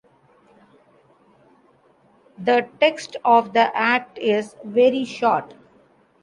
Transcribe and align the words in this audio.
The 2.39 2.67
text 2.79 3.17
of 3.23 3.53
the 3.53 3.69
Act 3.77 4.17
is 4.17 4.55
very 4.65 5.05
short. 5.05 5.53